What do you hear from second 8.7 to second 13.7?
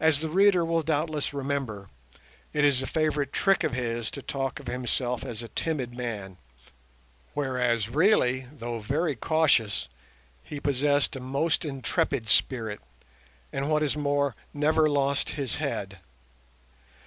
very cautious, he possessed a most intrepid spirit, and,